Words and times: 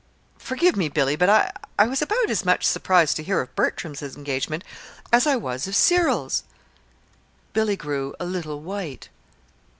Forgive 0.39 0.75
me, 0.75 0.89
Billy, 0.89 1.15
but 1.15 1.29
I 1.77 1.85
was 1.85 2.01
about 2.01 2.31
as 2.31 2.43
much 2.43 2.63
surprised 2.65 3.15
to 3.17 3.23
hear 3.23 3.39
of 3.39 3.55
Bertram's 3.55 4.01
engagement 4.01 4.63
as 5.13 5.27
I 5.27 5.35
was 5.35 5.67
of 5.67 5.75
Cyril's." 5.75 6.41
Billy 7.53 7.75
grew 7.75 8.15
a 8.19 8.25
little 8.25 8.61
white. 8.61 9.09